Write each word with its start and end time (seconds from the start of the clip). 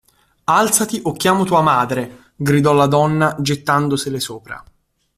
Alzati 0.45 0.99
o 1.03 1.11
chiamo 1.11 1.43
tua 1.45 1.61
madre,– 1.61 2.19
gridò 2.35 2.73
la 2.73 2.87
donna, 2.87 3.35
gettandosele 3.39 4.19
sopra. 4.19 4.63